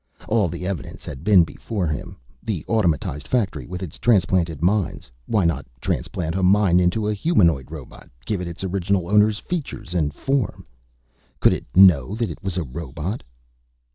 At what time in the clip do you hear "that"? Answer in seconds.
12.15-12.31